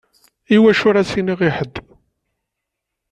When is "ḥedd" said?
1.57-1.75